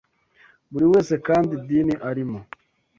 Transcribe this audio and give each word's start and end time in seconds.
Buri 0.71 0.85
wese 0.91 1.13
kandi 1.27 1.49
idini 1.59 1.93
arimo 2.09 2.39